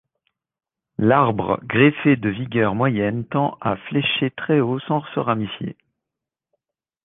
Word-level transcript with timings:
L'arbre 0.97 1.59
greffé 1.63 2.15
de 2.15 2.27
vigueur 2.29 2.73
moyenne 2.73 3.23
tend 3.23 3.55
à 3.61 3.75
flécher 3.77 4.31
très 4.31 4.59
haut 4.59 4.79
sans 4.79 5.03
se 5.13 5.19
ramifier. 5.19 5.77